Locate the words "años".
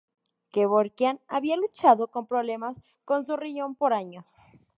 3.93-4.25